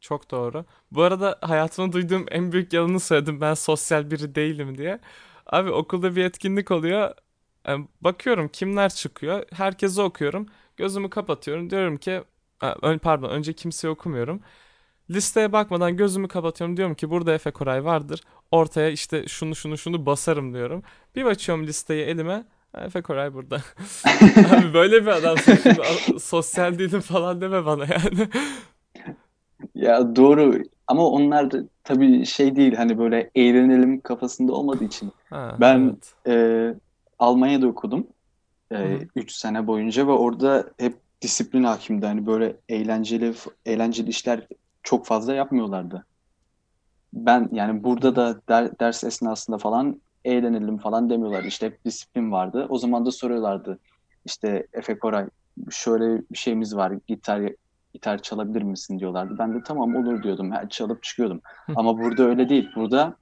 Çok 0.00 0.30
doğru. 0.30 0.64
Bu 0.92 1.02
arada 1.02 1.38
hayatımda 1.40 1.92
duyduğum 1.92 2.26
en 2.30 2.52
büyük 2.52 2.72
yalanı 2.72 3.00
söyledim. 3.00 3.40
Ben 3.40 3.54
sosyal 3.54 4.10
biri 4.10 4.34
değilim 4.34 4.78
diye. 4.78 4.98
Abi 5.46 5.70
okulda 5.70 6.16
bir 6.16 6.24
etkinlik 6.24 6.70
oluyor. 6.70 7.14
Bakıyorum 8.00 8.48
kimler 8.48 8.88
çıkıyor. 8.88 9.42
Herkesi 9.52 10.02
okuyorum. 10.02 10.46
Gözümü 10.76 11.10
kapatıyorum. 11.10 11.70
Diyorum 11.70 11.96
ki 11.96 12.22
pardon 13.02 13.30
önce 13.30 13.52
kimseyi 13.52 13.90
okumuyorum. 13.90 14.40
Listeye 15.10 15.52
bakmadan 15.52 15.96
gözümü 15.96 16.28
kapatıyorum. 16.28 16.76
Diyorum 16.76 16.94
ki 16.94 17.10
burada 17.10 17.34
Efe 17.34 17.50
Koray 17.50 17.84
vardır. 17.84 18.20
Ortaya 18.50 18.90
işte 18.90 19.28
şunu 19.28 19.56
şunu 19.56 19.78
şunu 19.78 20.06
basarım 20.06 20.54
diyorum. 20.54 20.82
Bir 21.16 21.24
açıyorum 21.24 21.66
listeyi 21.66 22.04
elime. 22.04 22.44
Efe 22.74 23.02
Koray 23.02 23.34
burada. 23.34 23.56
Abi 24.52 24.74
böyle 24.74 25.02
bir 25.02 25.10
adamsın 25.10 25.54
şimdi. 25.62 26.20
Sosyal 26.20 26.78
değilim 26.78 27.00
falan 27.00 27.40
deme 27.40 27.66
bana 27.66 27.82
yani. 27.84 28.28
Ya 29.74 30.16
doğru 30.16 30.62
ama 30.86 31.06
onlar 31.10 31.50
da 31.50 31.58
tabii 31.84 32.26
şey 32.26 32.56
değil 32.56 32.74
hani 32.74 32.98
böyle 32.98 33.30
eğlenelim 33.34 34.00
kafasında 34.00 34.52
olmadığı 34.52 34.84
için. 34.84 35.12
Ha, 35.30 35.56
Ben 35.60 35.78
evet. 35.78 36.14
e, 36.26 36.74
Almanya'da 37.18 37.66
okudum 37.66 38.06
Hı 38.72 38.78
e, 38.78 38.94
hı. 38.94 39.08
3 39.16 39.32
sene 39.32 39.66
boyunca 39.66 40.06
ve 40.06 40.10
orada 40.12 40.70
hep 40.78 41.00
disiplin 41.22 41.64
hakimdi. 41.64 42.06
Hani 42.06 42.26
böyle 42.26 42.56
eğlenceli 42.68 43.34
eğlenceli 43.66 44.08
işler 44.10 44.48
çok 44.82 45.06
fazla 45.06 45.34
yapmıyorlardı. 45.34 46.06
Ben 47.12 47.48
yani 47.52 47.84
burada 47.84 48.16
da 48.16 48.40
der- 48.48 48.78
ders 48.78 49.04
esnasında 49.04 49.58
falan 49.58 50.02
eğlenelim 50.24 50.78
falan 50.78 51.10
demiyorlardı. 51.10 51.46
İşte 51.48 51.66
hep 51.66 51.84
disiplin 51.84 52.32
vardı. 52.32 52.66
O 52.68 52.78
zaman 52.78 53.06
da 53.06 53.10
soruyorlardı. 53.10 53.78
İşte 54.24 54.66
Efe 54.72 54.98
Koray 54.98 55.28
şöyle 55.70 56.22
bir 56.30 56.38
şeyimiz 56.38 56.76
var. 56.76 56.92
Gitar 57.06 57.52
gitar 57.92 58.22
çalabilir 58.22 58.62
misin 58.62 58.98
diyorlardı. 58.98 59.38
Ben 59.38 59.54
de 59.54 59.62
tamam 59.62 59.96
olur 59.96 60.22
diyordum. 60.22 60.50
Ha, 60.50 60.68
çalıp 60.68 61.02
çıkıyordum. 61.02 61.40
Ama 61.76 61.98
burada 61.98 62.22
öyle 62.22 62.48
değil. 62.48 62.68
Burada 62.76 63.16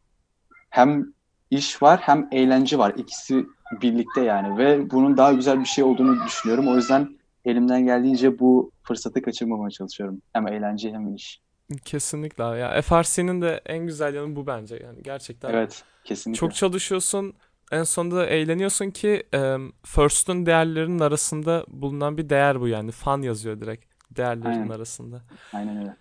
hem 0.71 1.14
iş 1.55 1.83
var 1.83 2.01
hem 2.03 2.29
eğlence 2.33 2.79
var. 2.79 2.95
İkisi 2.97 3.47
birlikte 3.83 4.21
yani 4.21 4.59
ve 4.59 4.91
bunun 4.91 5.17
daha 5.17 5.33
güzel 5.33 5.61
bir 5.61 5.65
şey 5.65 5.85
olduğunu 5.85 6.25
düşünüyorum. 6.27 6.69
O 6.69 6.77
yüzden 6.77 7.09
elimden 7.45 7.85
geldiğince 7.85 8.39
bu 8.39 8.71
fırsatı 8.83 9.23
kaçırmamaya 9.23 9.71
çalışıyorum. 9.71 10.23
Hem 10.33 10.49
eğlence 10.49 10.93
hem 10.93 11.15
iş. 11.15 11.41
Kesinlikle 11.85 12.45
ya 12.45 12.83
FRC'nin 12.83 13.43
de 13.43 13.61
en 13.67 13.87
güzel 13.87 14.15
yanı 14.15 14.37
bu 14.37 14.47
bence 14.47 14.77
yani 14.85 15.03
gerçekten 15.03 15.51
Evet, 15.51 15.83
çok 15.83 16.05
kesinlikle. 16.05 16.51
çalışıyorsun 16.51 17.35
en 17.73 17.83
sonunda 17.83 18.17
da 18.17 18.27
eğleniyorsun 18.27 18.91
ki 18.91 19.23
e, 19.35 19.57
First'un 19.85 20.47
değerlerinin 20.47 20.99
arasında 20.99 21.65
bulunan 21.69 22.19
bir 22.19 22.29
değer 22.29 22.61
bu 22.61 22.69
yani 22.69 22.91
fan 22.91 23.23
yazıyor 23.23 23.61
direkt 23.61 23.85
değerlerinin 24.11 24.51
Aynen, 24.61 24.71
arasında. 24.71 25.23
aynen 25.53 25.77
öyle. 25.79 25.97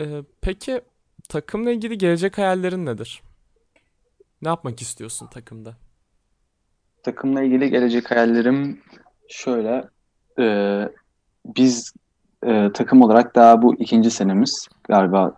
E, 0.00 0.22
peki 0.40 0.80
takımla 1.28 1.70
ilgili 1.70 1.98
gelecek 1.98 2.38
hayallerin 2.38 2.86
nedir? 2.86 3.22
Ne 4.46 4.50
yapmak 4.50 4.82
istiyorsun 4.82 5.26
takımda? 5.26 5.74
Takımla 7.02 7.42
ilgili 7.42 7.70
gelecek 7.70 8.10
hayallerim 8.10 8.82
şöyle. 9.28 9.88
e, 10.38 10.44
biz 11.46 11.92
e, 12.46 12.70
takım 12.74 13.02
olarak 13.02 13.34
daha 13.34 13.62
bu 13.62 13.74
ikinci 13.74 14.10
senemiz 14.10 14.68
galiba 14.88 15.36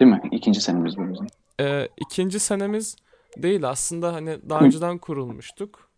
değil 0.00 0.10
mi? 0.10 0.20
İkinci 0.32 0.60
senemiz 0.60 0.96
bu 0.96 1.12
bizim. 1.12 1.26
E, 1.60 1.88
ikinci 1.96 2.40
senemiz 2.40 2.96
değil 3.36 3.68
aslında 3.68 4.12
hani 4.12 4.38
daha 4.48 4.60
Hı. 4.60 4.64
önceden 4.64 4.98
kurulmuştuk. 4.98 5.90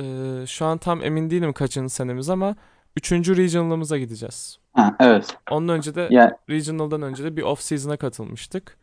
E, 0.00 0.04
şu 0.46 0.66
an 0.66 0.78
tam 0.78 1.02
emin 1.02 1.30
değilim 1.30 1.52
kaçıncı 1.52 1.94
senemiz 1.94 2.30
ama 2.30 2.56
üçüncü 2.96 3.36
regional'ımıza 3.36 3.98
gideceğiz. 3.98 4.58
Ha, 4.72 4.96
evet. 5.00 5.36
Onun 5.50 5.68
önce 5.68 5.94
de 5.94 6.08
Ya 6.10 6.38
regional'dan 6.50 7.02
önce 7.02 7.24
de 7.24 7.36
bir 7.36 7.42
off 7.42 7.60
season'a 7.60 7.96
katılmıştık. 7.96 8.78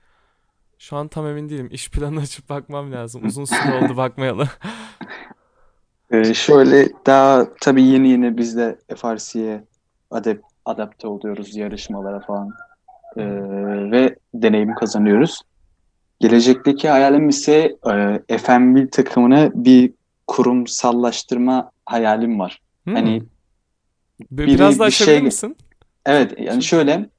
Şu 0.79 0.97
an 0.97 1.07
tam 1.07 1.27
emin 1.27 1.49
değilim. 1.49 1.69
İş 1.71 1.91
planı 1.91 2.19
açıp 2.19 2.49
bakmam 2.49 2.91
lazım. 2.91 3.25
Uzun 3.25 3.45
süre 3.45 3.71
oldu 3.71 3.97
bakmayalı. 3.97 4.49
e, 6.11 6.33
şöyle 6.33 6.89
daha 7.05 7.47
tabii 7.61 7.83
yeni 7.83 8.09
yeni 8.09 8.37
biz 8.37 8.57
de 8.57 8.79
FRC'ye 8.95 9.63
adap 10.11 10.37
adapte 10.65 11.07
oluyoruz 11.07 11.55
yarışmalara 11.55 12.19
falan 12.19 12.53
E, 13.17 13.21
hı. 13.21 13.91
ve 13.91 14.15
deneyim 14.33 14.75
kazanıyoruz. 14.75 15.41
Gelecekteki 16.19 16.89
hayalim 16.89 17.29
ise 17.29 17.75
e, 18.29 18.37
FMB 18.37 18.91
takımını 18.91 19.51
bir 19.55 19.93
kurumsallaştırma 20.27 21.71
hayalim 21.85 22.39
var. 22.39 22.61
Hani 22.85 23.19
Hmm. 23.19 23.27
Bir- 24.31 24.45
Biraz 24.47 24.79
daha 24.79 24.87
bir 24.87 24.93
şey 24.93 25.21
misin? 25.21 25.57
Evet 26.05 26.33
yani 26.39 26.63
şöyle 26.63 27.09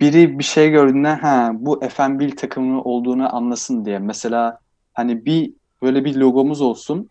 biri 0.00 0.38
bir 0.38 0.44
şey 0.44 0.70
gördüğünde 0.70 1.08
ha 1.08 1.52
bu 1.54 1.80
FMB 1.88 2.36
takımı 2.36 2.82
olduğunu 2.82 3.36
anlasın 3.36 3.84
diye. 3.84 3.98
Mesela 3.98 4.58
hani 4.92 5.24
bir 5.24 5.52
böyle 5.82 6.04
bir 6.04 6.16
logomuz 6.16 6.60
olsun 6.60 7.10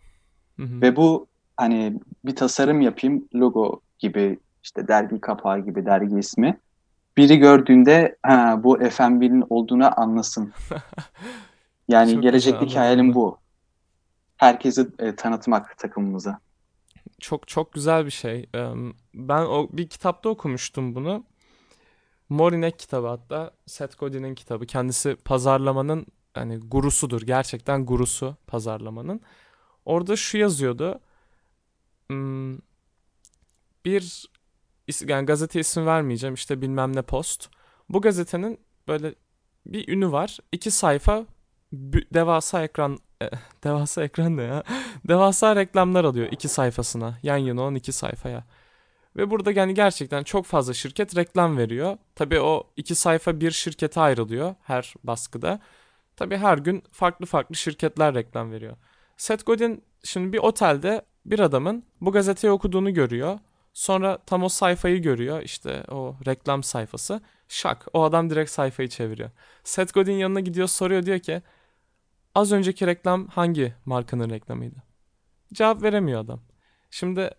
Hı 0.56 0.62
hı. 0.62 0.80
ve 0.80 0.96
bu 0.96 1.26
hani 1.56 2.00
bir 2.24 2.36
tasarım 2.36 2.80
yapayım 2.80 3.28
logo 3.34 3.80
gibi 3.98 4.38
işte 4.62 4.88
dergi 4.88 5.20
kapağı 5.20 5.58
gibi 5.58 5.86
dergi 5.86 6.18
ismi. 6.18 6.58
Biri 7.16 7.38
gördüğünde 7.38 8.16
ha 8.22 8.60
bu 8.64 8.78
FMB'nin 8.90 9.44
olduğunu 9.50 10.00
anlasın. 10.00 10.52
Yani 11.88 12.10
Çok 12.10 12.16
güzel 12.16 12.22
gelecekteki 12.22 12.58
anladım 12.58 12.76
hayalim 12.76 13.14
bu. 13.14 13.38
Herkesi 14.36 14.88
e, 14.98 15.16
tanıtmak 15.16 15.78
takımımıza. 15.78 16.38
Çok 17.20 17.48
çok 17.48 17.72
güzel 17.72 18.06
bir 18.06 18.10
şey. 18.10 18.48
Ben 19.14 19.42
o 19.42 19.68
bir 19.72 19.88
kitapta 19.88 20.28
okumuştum 20.28 20.94
bunu. 20.94 21.24
Morinek 22.34 22.78
kitabı 22.78 23.06
hatta. 23.06 23.50
Seth 23.66 23.98
Godin'in 23.98 24.34
kitabı. 24.34 24.66
Kendisi 24.66 25.16
pazarlamanın 25.24 26.06
hani 26.34 26.56
gurusudur. 26.60 27.22
Gerçekten 27.22 27.86
gurusu 27.86 28.36
pazarlamanın. 28.46 29.20
Orada 29.84 30.16
şu 30.16 30.38
yazıyordu. 30.38 31.00
Hmm, 32.08 32.58
Bir 33.84 34.26
yani 35.08 35.26
gazete 35.26 35.60
isim 35.60 35.86
vermeyeceğim 35.86 36.34
işte 36.34 36.62
bilmem 36.62 36.96
ne 36.96 37.02
post. 37.02 37.50
Bu 37.88 38.00
gazetenin 38.00 38.60
böyle 38.88 39.14
bir 39.66 39.88
ünü 39.88 40.12
var. 40.12 40.38
İki 40.52 40.70
sayfa 40.70 41.26
devasa 42.14 42.62
ekran 42.64 42.98
e, 43.22 43.30
devasa 43.64 44.04
ekran 44.04 44.36
ne 44.36 44.42
ya? 44.42 44.62
Devasa 45.08 45.56
reklamlar 45.56 46.04
alıyor 46.04 46.28
iki 46.32 46.48
sayfasına. 46.48 47.18
Yan 47.22 47.36
yana 47.36 47.62
olan 47.62 47.74
iki 47.74 47.92
sayfaya. 47.92 48.44
Ve 49.16 49.30
burada 49.30 49.52
yani 49.52 49.74
gerçekten 49.74 50.22
çok 50.22 50.46
fazla 50.46 50.74
şirket 50.74 51.16
reklam 51.16 51.58
veriyor. 51.58 51.96
Tabii 52.14 52.40
o 52.40 52.70
iki 52.76 52.94
sayfa 52.94 53.40
bir 53.40 53.50
şirkete 53.50 54.00
ayrılıyor 54.00 54.54
her 54.62 54.94
baskıda. 55.04 55.60
Tabii 56.16 56.36
her 56.36 56.58
gün 56.58 56.82
farklı 56.92 57.26
farklı 57.26 57.54
şirketler 57.54 58.14
reklam 58.14 58.52
veriyor. 58.52 58.76
Seth 59.16 59.46
Godin 59.46 59.84
şimdi 60.04 60.32
bir 60.32 60.38
otelde 60.38 61.02
bir 61.26 61.40
adamın 61.40 61.84
bu 62.00 62.12
gazeteyi 62.12 62.50
okuduğunu 62.50 62.94
görüyor. 62.94 63.38
Sonra 63.72 64.18
tam 64.26 64.42
o 64.42 64.48
sayfayı 64.48 65.02
görüyor 65.02 65.42
işte 65.42 65.84
o 65.90 66.16
reklam 66.26 66.62
sayfası. 66.62 67.20
Şak 67.48 67.86
o 67.92 68.02
adam 68.02 68.30
direkt 68.30 68.50
sayfayı 68.50 68.88
çeviriyor. 68.88 69.30
Seth 69.64 69.94
Godin 69.94 70.12
yanına 70.12 70.40
gidiyor 70.40 70.68
soruyor 70.68 71.06
diyor 71.06 71.18
ki 71.18 71.42
az 72.34 72.52
önceki 72.52 72.86
reklam 72.86 73.28
hangi 73.28 73.74
markanın 73.84 74.30
reklamıydı? 74.30 74.82
Cevap 75.52 75.82
veremiyor 75.82 76.20
adam. 76.20 76.40
Şimdi 76.90 77.30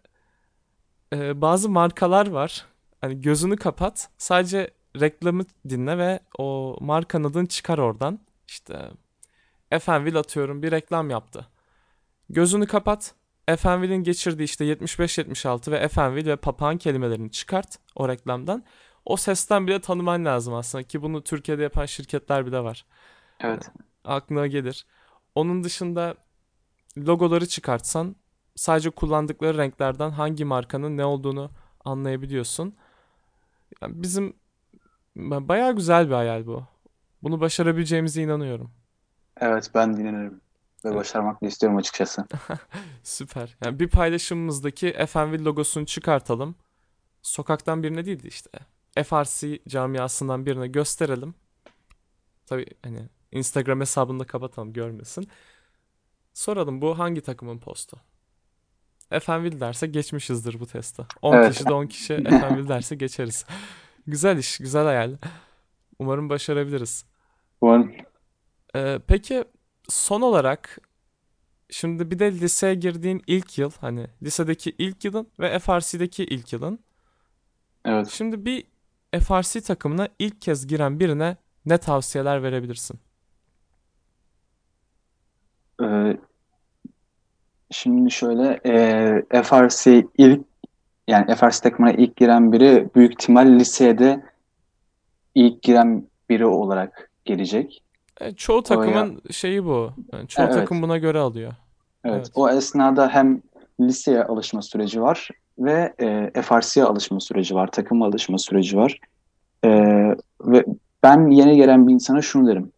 e, 1.16 1.42
bazı 1.42 1.70
markalar 1.70 2.28
var. 2.28 2.66
Hani 3.02 3.22
gözünü 3.22 3.58
kapat 3.58 4.10
sadece 4.18 4.72
reklamı 5.00 5.44
dinle 5.70 5.98
ve 5.98 6.20
o 6.38 6.78
markanın 6.82 7.24
adını 7.24 7.48
çıkar 7.48 7.78
oradan. 7.78 8.20
İşte 8.48 8.92
Efendim 9.72 10.18
atıyorum 10.18 10.64
bir 10.64 10.72
reklam 10.72 11.10
yaptı. 11.10 11.48
Gözünü 12.30 12.68
kapat. 12.68 13.14
Efenvil'in 13.48 14.04
geçirdiği 14.04 14.44
işte 14.44 14.66
75-76 14.66 15.72
ve 15.72 15.78
Efenvil 15.78 16.28
ve 16.28 16.36
papağan 16.36 16.78
kelimelerini 16.78 17.32
çıkart 17.32 17.80
o 17.96 18.10
reklamdan. 18.10 18.64
O 19.06 19.18
sesten 19.18 19.68
bile 19.68 19.82
tanıman 19.82 20.26
lazım 20.26 20.54
aslında 20.54 20.84
ki 20.84 21.02
bunu 21.02 21.24
Türkiye'de 21.24 21.64
yapan 21.64 21.86
şirketler 21.86 22.46
bile 22.46 22.60
var. 22.60 22.86
Evet. 23.40 23.72
Aklına 24.04 24.48
gelir. 24.48 24.86
Onun 25.36 25.64
dışında 25.64 26.16
logoları 26.98 27.48
çıkartsan 27.48 28.16
sadece 28.56 28.90
kullandıkları 28.90 29.58
renklerden 29.58 30.10
hangi 30.10 30.46
markanın 30.46 30.98
ne 30.98 31.06
olduğunu 31.06 31.52
anlayabiliyorsun. 31.86 32.76
Yani 33.82 34.02
bizim 34.04 34.34
bayağı 35.16 35.76
güzel 35.76 36.08
bir 36.10 36.14
hayal 36.14 36.48
bu. 36.48 36.64
Bunu 37.24 37.42
başarabileceğimize 37.42 38.22
inanıyorum. 38.22 38.72
Evet 39.38 39.72
ben 39.76 39.98
dinlenirim. 39.98 40.42
Ve 40.86 40.90
Evet. 40.90 40.98
başarmak 40.98 41.42
da 41.42 41.48
istiyorum 41.48 41.78
açıkçası. 41.78 42.26
Süper. 43.04 43.58
Yani 43.66 43.80
bir 43.80 43.90
paylaşımımızdaki 43.90 45.06
FNV 45.08 45.46
logosunu 45.46 45.86
çıkartalım. 45.86 46.56
Sokaktan 47.22 47.84
birine 47.84 48.06
değil 48.06 48.24
de 48.24 48.28
işte 48.28 48.50
FRC 49.04 49.60
camiasından 49.68 50.46
birine 50.46 50.68
gösterelim. 50.68 51.36
Tabii 52.46 52.66
hani 52.84 53.10
Instagram 53.32 53.80
hesabını 53.82 54.20
da 54.20 54.24
kapatalım 54.26 54.74
görmesin. 54.74 55.28
Soralım 56.34 56.82
bu 56.82 57.00
hangi 57.00 57.22
takımın 57.22 57.60
postu? 57.60 57.98
FNV 59.10 59.60
derse 59.60 59.88
geçmişizdir 59.88 60.60
bu 60.60 60.66
testi. 60.68 61.06
10 61.22 61.34
Evet. 61.36 61.52
kişi 61.52 61.66
de 61.66 61.74
10 61.74 61.88
kişi 61.88 62.24
FNV 62.24 62.68
derse 62.70 62.96
geçeriz. 62.96 63.46
Güzel 64.08 64.38
iş, 64.38 64.58
güzel 64.58 64.84
hayal. 64.86 65.18
Umarım 66.00 66.30
başarabiliriz. 66.30 67.06
Umarım. 67.62 67.92
Ee, 68.76 69.00
peki 69.08 69.44
son 69.90 70.22
olarak 70.22 70.80
şimdi 71.70 72.12
bir 72.12 72.20
de 72.20 72.32
liseye 72.32 72.76
girdiğin 72.76 73.24
ilk 73.28 73.58
yıl 73.58 73.72
hani 73.82 74.08
lisedeki 74.24 74.76
ilk 74.78 75.06
yılın 75.06 75.28
ve 75.40 75.60
FRC'deki 75.60 76.24
ilk 76.24 76.54
yılın. 76.54 76.80
Evet. 77.86 78.08
Şimdi 78.10 78.46
bir 78.46 78.64
FRC 79.20 79.62
takımına 79.62 80.08
ilk 80.20 80.42
kez 80.42 80.68
giren 80.68 81.00
birine 81.00 81.38
ne 81.66 81.78
tavsiyeler 81.78 82.44
verebilirsin? 82.44 83.00
Ee, 85.82 86.18
şimdi 87.72 88.12
şöyle 88.12 88.60
e, 88.66 89.44
FRC 89.44 90.06
ilk 90.18 90.42
yani 91.08 91.36
FRC 91.36 91.62
takımına 91.62 91.92
ilk 91.92 92.16
giren 92.16 92.52
biri 92.52 92.90
büyük 92.96 93.12
ihtimal 93.12 93.48
lisede 93.48 94.24
ilk 95.36 95.62
giren 95.62 96.08
biri 96.30 96.46
olarak 96.46 97.12
gelecek. 97.26 97.84
E, 98.22 98.32
çoğu 98.32 98.56
O 98.56 98.58
ya 98.58 98.64
takımın 98.64 99.22
şeyi 99.32 99.66
bu. 99.66 99.92
Yani 100.14 100.28
çoğu 100.28 100.46
evet. 100.46 100.56
takım 100.56 100.82
buna 100.82 100.98
göre 100.98 101.20
alıyor. 101.20 101.54
Evet. 102.04 102.16
Evet. 102.16 102.32
O 102.36 102.50
esnada 102.50 103.10
hem 103.10 103.42
liseye 103.80 104.24
alışma 104.24 104.62
süreci 104.62 105.02
var 105.02 105.30
ve 105.60 105.94
e, 106.36 106.42
FRC'ye 106.42 106.86
alışma 106.86 107.20
süreci 107.20 107.56
var, 107.56 107.72
takıma 107.72 108.06
alışma 108.06 108.38
süreci 108.38 108.78
var. 108.78 109.00
E, 109.66 109.70
ve 110.42 110.66
ben 111.04 111.30
yeni 111.30 111.58
gelen 111.58 111.88
bir 111.88 111.94
insana 111.94 112.22
şunu 112.22 112.48
derim. 112.48 112.72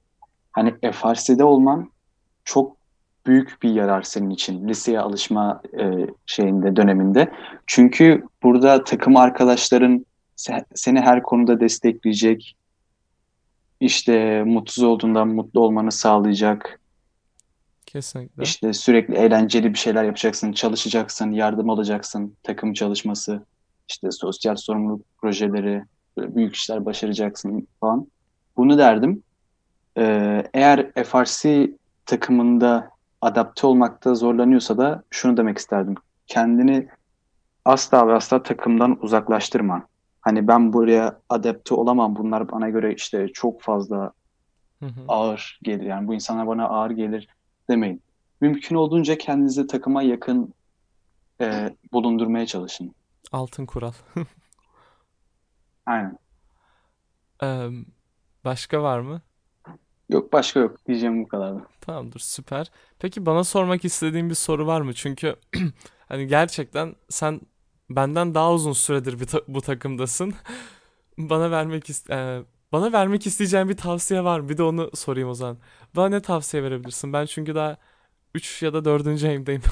Hani 0.51 0.73
FRC'de 0.91 1.43
olman 1.43 1.91
çok 2.45 2.76
büyük 3.27 3.63
bir 3.63 3.69
yarar 3.69 4.01
senin 4.01 4.29
için 4.29 4.67
liseye 4.67 4.99
alışma 4.99 5.61
e, 5.79 6.07
şeyinde 6.25 6.75
döneminde. 6.75 7.31
Çünkü 7.67 8.23
burada 8.43 8.83
takım 8.83 9.17
arkadaşların 9.17 10.05
se- 10.37 10.65
seni 10.75 11.01
her 11.01 11.23
konuda 11.23 11.59
destekleyecek, 11.59 12.55
işte 13.79 14.43
mutsuz 14.43 14.83
olduğundan 14.83 15.27
mutlu 15.27 15.61
olmanı 15.61 15.91
sağlayacak. 15.91 16.79
Kesinlikle. 17.85 18.43
İşte 18.43 18.73
sürekli 18.73 19.15
eğlenceli 19.15 19.73
bir 19.73 19.77
şeyler 19.77 20.03
yapacaksın, 20.03 20.51
çalışacaksın, 20.51 21.31
yardım 21.31 21.69
alacaksın, 21.69 22.35
takım 22.43 22.73
çalışması, 22.73 23.45
işte 23.89 24.11
sosyal 24.11 24.55
sorumluluk 24.55 25.05
projeleri, 25.21 25.83
büyük 26.17 26.55
işler 26.55 26.85
başaracaksın 26.85 27.67
falan. 27.79 28.07
Bunu 28.57 28.77
derdim. 28.77 29.23
Ee, 29.97 30.43
eğer 30.53 30.91
FRC 31.03 31.71
takımında 32.05 32.89
adapte 33.21 33.67
olmakta 33.67 34.15
zorlanıyorsa 34.15 34.77
da 34.77 35.03
şunu 35.09 35.37
demek 35.37 35.57
isterdim. 35.57 35.95
Kendini 36.27 36.87
asla 37.65 38.07
ve 38.07 38.13
asla 38.13 38.43
takımdan 38.43 39.03
uzaklaştırma. 39.03 39.87
Hani 40.21 40.47
ben 40.47 40.73
buraya 40.73 41.21
adapte 41.29 41.75
olamam. 41.75 42.15
Bunlar 42.15 42.51
bana 42.51 42.69
göre 42.69 42.93
işte 42.93 43.27
çok 43.27 43.61
fazla 43.61 44.11
Hı 44.79 44.85
hı. 44.85 45.01
ağır 45.07 45.59
gelir. 45.63 45.85
Yani 45.85 46.07
bu 46.07 46.13
insanlar 46.13 46.47
bana 46.47 46.65
ağır 46.65 46.91
gelir 46.91 47.27
demeyin. 47.69 48.01
Mümkün 48.41 48.75
olduğunca 48.75 49.17
kendinizi 49.17 49.67
takıma 49.67 50.01
yakın 50.01 50.53
e, 51.41 51.75
bulundurmaya 51.93 52.45
çalışın. 52.45 52.95
Altın 53.31 53.65
kural. 53.65 53.93
Aynen. 55.85 56.17
Ee, 57.43 57.67
başka 58.45 58.83
var 58.83 58.99
mı? 58.99 59.21
Yok 60.09 60.33
başka 60.33 60.59
yok. 60.59 60.87
Diyeceğim 60.87 61.23
bu 61.23 61.27
kadardı. 61.27 61.61
Tamamdır, 61.81 62.19
süper. 62.19 62.71
Peki 62.99 63.25
bana 63.25 63.43
sormak 63.43 63.85
istediğin 63.85 64.29
bir 64.29 64.35
soru 64.35 64.67
var 64.67 64.81
mı? 64.81 64.93
Çünkü 64.93 65.35
hani 66.09 66.27
gerçekten 66.27 66.95
sen 67.09 67.41
benden 67.89 68.35
daha 68.35 68.53
uzun 68.53 68.73
süredir 68.73 69.19
bir 69.19 69.25
ta- 69.25 69.41
bu 69.47 69.61
takımdasın. 69.61 70.33
Bana 71.17 71.51
vermek 71.51 71.89
ist 71.89 72.09
e, 72.09 72.43
bana 72.71 72.91
vermek 72.93 73.27
isteyeceğin 73.27 73.69
bir 73.69 73.77
tavsiye 73.77 74.23
var 74.23 74.39
mı? 74.39 74.49
Bir 74.49 74.57
de 74.57 74.63
onu 74.63 74.91
sorayım 74.95 75.29
o 75.29 75.33
zaman. 75.33 75.57
Bana 75.95 76.09
ne 76.09 76.21
tavsiye 76.21 76.63
verebilirsin? 76.63 77.13
Ben 77.13 77.25
çünkü 77.25 77.55
daha 77.55 77.77
3 78.35 78.63
ya 78.63 78.73
da 78.73 78.85
4. 78.85 79.27
ayımdayım. 79.27 79.61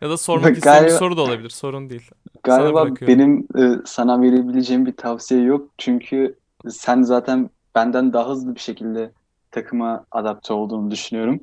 Ya 0.00 0.10
da 0.10 0.16
sormak 0.16 0.56
istediğin 0.56 0.84
bir 0.86 0.88
Galiba 0.88 0.98
soru 0.98 1.16
da 1.16 1.22
olabilir. 1.22 1.50
Sorun 1.50 1.90
değil. 1.90 2.10
Sana 2.46 2.72
galiba 2.72 2.74
bırakıyorum. 2.74 3.18
benim 3.18 3.48
e, 3.58 3.82
sana 3.86 4.22
verebileceğim 4.22 4.86
bir 4.86 4.96
tavsiye 4.96 5.42
yok. 5.42 5.70
Çünkü 5.78 6.38
sen 6.70 7.02
zaten 7.02 7.50
benden 7.74 8.12
daha 8.12 8.28
hızlı 8.28 8.54
bir 8.54 8.60
şekilde 8.60 9.12
takıma 9.50 10.06
adapte 10.10 10.52
olduğunu 10.54 10.90
düşünüyorum. 10.90 11.40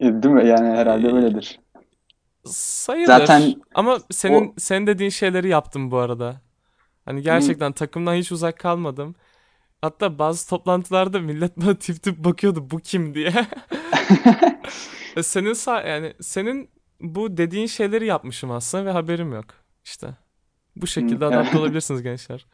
E, 0.00 0.04
Değil 0.22 0.34
mi? 0.34 0.46
Yani 0.48 0.68
herhalde 0.68 1.08
Ee, 1.08 1.12
öyledir. 1.12 1.60
sayılır. 2.44 3.30
Zaten 3.30 3.62
Ama 3.74 3.98
senin 4.10 4.52
o 4.52 4.54
senin 4.58 4.86
dediğin 4.86 5.10
şeyleri 5.10 5.48
yaptım 5.48 5.90
bu 5.90 5.98
arada. 5.98 6.40
Hani 7.04 7.22
Hmm, 7.30 7.52
gerçekten 7.52 7.72
takımdan 7.72 8.14
hiç 8.14 8.32
uzak 8.32 8.58
kalmadım. 8.58 9.16
Hatta 9.82 10.18
bazı 10.20 10.50
toplantılarda 10.50 11.20
millet 11.20 11.58
bana 11.58 11.76
tip 11.80 12.02
tip 12.04 12.18
bakıyordu 12.24 12.70
bu 12.70 12.78
kim 12.80 13.14
diye. 13.14 13.32
E, 15.16 15.22
Senin 15.22 15.54
yani 15.88 16.14
senin 16.20 16.70
bu 17.00 17.36
dediğin 17.36 17.66
şeyleri 17.66 18.06
yapmışım 18.06 18.50
aslında 18.50 18.84
ve 18.86 18.90
haberim 18.90 19.32
yok. 19.32 19.46
İşte 19.84 20.16
bu 20.76 20.86
hmm, 20.96 21.16
şekilde 21.16 21.26
adapte 21.26 21.58
olabilirsiniz 21.58 22.02
gençler. 22.02 22.46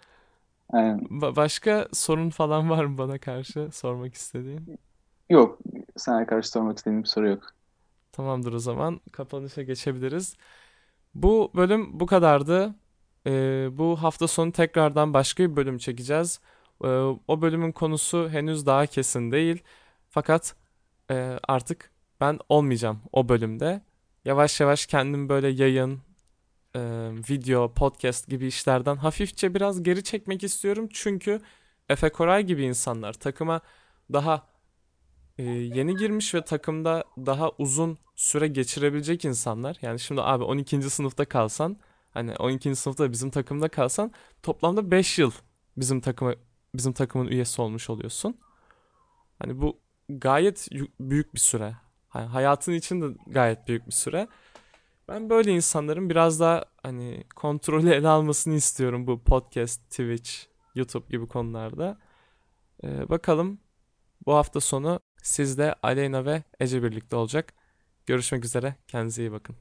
Aynen. 0.69 1.09
Ba- 1.11 1.37
başka 1.37 1.89
sorun 1.93 2.31
falan 2.31 2.71
var 2.71 2.85
mı 2.85 2.99
bana 2.99 3.19
karşı 3.19 3.69
sormak 3.73 4.15
istediğin? 4.15 4.71
Yok. 5.31 5.59
Sana 5.97 6.27
karşı 6.27 6.49
sormak 6.51 6.79
istediğim 6.79 7.03
bir 7.03 7.09
soru 7.09 7.29
yok. 7.29 7.55
Tamamdır 8.13 8.53
o 8.53 8.59
zaman 8.59 9.01
kapanışa 9.13 9.63
geçebiliriz. 9.63 10.37
Bu 11.15 11.53
bölüm 11.57 12.01
bu 12.01 12.07
kadardı. 12.07 12.75
Ee, 13.27 13.69
bu 13.73 13.97
hafta 14.03 14.29
sonu 14.29 14.53
tekrardan 14.53 15.15
başka 15.15 15.51
bir 15.51 15.57
bölüm 15.57 15.79
çekeceğiz. 15.79 16.41
Ee, 16.85 16.89
o 17.29 17.43
bölümün 17.43 17.73
konusu 17.73 18.31
henüz 18.31 18.67
daha 18.67 18.87
kesin 18.87 19.33
değil. 19.33 19.65
Fakat 20.11 20.57
e, 21.11 21.41
artık 21.49 21.93
ben 22.21 22.39
olmayacağım 22.51 23.03
o 23.13 23.29
bölümde. 23.31 23.83
Yavaş 24.25 24.61
yavaş 24.61 24.87
kendim 24.87 25.29
böyle 25.29 25.49
yayın, 25.49 26.01
e, 26.77 26.81
video, 27.31 27.75
podcast 27.75 28.29
gibi 28.29 28.47
işlerden 28.47 28.97
hafifçe 28.97 29.55
biraz 29.55 29.83
geri 29.83 30.05
çekmek 30.05 30.45
istiyorum. 30.45 30.89
Çünkü 30.93 31.41
Efe 31.89 32.09
Koray 32.09 32.43
gibi 32.45 32.65
insanlar 32.65 33.13
takıma 33.13 33.61
daha 34.13 34.47
e, 35.39 35.43
yeni 35.43 35.97
girmiş 35.97 36.35
ve 36.35 36.45
takımda 36.45 37.05
daha 37.17 37.51
uzun 37.59 37.99
süre 38.15 38.49
geçirebilecek 38.49 39.25
insanlar. 39.25 39.79
Yani 39.83 40.01
şimdi 40.01 40.23
abi 40.23 40.45
12. 40.45 40.83
sınıfta 40.91 41.25
kalsan, 41.25 41.77
hani 42.11 42.37
12. 42.37 42.77
sınıfta 42.77 43.13
bizim 43.13 43.31
takımda 43.31 43.69
kalsan 43.69 44.13
toplamda 44.43 44.91
5 44.91 45.19
yıl 45.19 45.33
bizim 45.77 46.01
takıma 46.01 46.35
bizim 46.75 46.93
takımın 46.93 47.27
üyesi 47.27 47.63
olmuş 47.63 47.91
oluyorsun. 47.91 48.39
Hani 49.39 49.61
bu 49.61 49.79
gayet 50.09 50.69
büyük 51.01 51.35
bir 51.35 51.41
süre. 51.41 51.77
Hani 52.09 52.27
hayatın 52.27 52.73
içinde 52.73 53.19
gayet 53.27 53.69
büyük 53.69 53.87
bir 53.87 53.93
süre. 53.93 54.29
Ben 55.09 55.31
böyle 55.31 55.53
insanların 55.53 56.11
biraz 56.11 56.41
daha 56.41 56.65
hani 56.83 57.25
kontrolü 57.37 57.91
ele 57.91 58.09
almasını 58.09 58.55
istiyorum 58.55 59.07
bu 59.07 59.25
podcast, 59.25 59.91
Twitch, 59.91 60.31
YouTube 60.75 61.07
gibi 61.11 61.29
konularda. 61.29 61.99
Ee, 62.85 63.09
bakalım 63.09 63.61
bu 64.27 64.35
hafta 64.35 64.61
sonu 64.61 65.01
sizle 65.23 65.75
Aleyna 65.83 66.25
ve 66.25 66.43
Ece 66.61 66.83
birlikte 66.83 67.17
olacak. 67.17 67.55
Görüşmek 68.07 68.45
üzere. 68.45 68.77
Kendinize 68.89 69.23
iyi 69.23 69.33
bakın. 69.33 69.57